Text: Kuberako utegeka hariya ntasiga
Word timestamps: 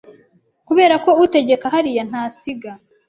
Kuberako 0.67 1.09
utegeka 1.25 1.65
hariya 1.73 2.03
ntasiga 2.09 2.71